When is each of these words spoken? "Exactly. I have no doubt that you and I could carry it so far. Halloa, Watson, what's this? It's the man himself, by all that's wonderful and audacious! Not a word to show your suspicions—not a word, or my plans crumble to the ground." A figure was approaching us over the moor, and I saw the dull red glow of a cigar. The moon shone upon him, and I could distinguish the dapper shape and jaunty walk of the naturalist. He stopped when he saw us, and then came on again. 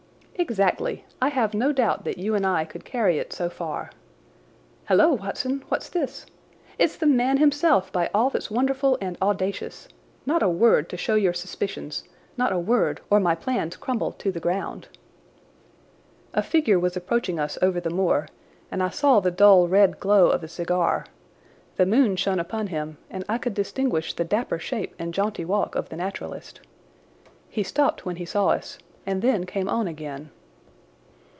"Exactly. 0.37 1.05
I 1.21 1.29
have 1.29 1.53
no 1.53 1.71
doubt 1.71 2.03
that 2.03 2.17
you 2.17 2.33
and 2.33 2.47
I 2.47 2.65
could 2.65 2.83
carry 2.83 3.19
it 3.19 3.31
so 3.31 3.47
far. 3.47 3.91
Halloa, 4.85 5.13
Watson, 5.13 5.63
what's 5.69 5.87
this? 5.87 6.25
It's 6.79 6.97
the 6.97 7.05
man 7.05 7.37
himself, 7.37 7.91
by 7.91 8.09
all 8.11 8.31
that's 8.31 8.49
wonderful 8.49 8.97
and 8.99 9.19
audacious! 9.21 9.87
Not 10.25 10.41
a 10.41 10.49
word 10.49 10.89
to 10.89 10.97
show 10.97 11.13
your 11.13 11.31
suspicions—not 11.35 12.51
a 12.51 12.57
word, 12.57 13.01
or 13.11 13.19
my 13.19 13.35
plans 13.35 13.75
crumble 13.77 14.13
to 14.13 14.31
the 14.31 14.39
ground." 14.39 14.87
A 16.33 16.41
figure 16.41 16.79
was 16.79 16.97
approaching 16.97 17.37
us 17.39 17.59
over 17.61 17.79
the 17.79 17.91
moor, 17.91 18.27
and 18.71 18.81
I 18.81 18.89
saw 18.89 19.19
the 19.19 19.29
dull 19.29 19.67
red 19.67 19.99
glow 19.99 20.31
of 20.31 20.43
a 20.43 20.47
cigar. 20.47 21.05
The 21.75 21.85
moon 21.85 22.15
shone 22.15 22.39
upon 22.39 22.67
him, 22.67 22.97
and 23.11 23.23
I 23.29 23.37
could 23.37 23.53
distinguish 23.53 24.15
the 24.15 24.23
dapper 24.25 24.57
shape 24.57 24.95
and 24.97 25.13
jaunty 25.13 25.45
walk 25.45 25.75
of 25.75 25.89
the 25.89 25.97
naturalist. 25.97 26.61
He 27.47 27.61
stopped 27.61 28.07
when 28.07 28.15
he 28.15 28.25
saw 28.25 28.47
us, 28.47 28.79
and 29.03 29.23
then 29.23 29.47
came 29.47 29.67
on 29.67 29.87
again. 29.87 30.29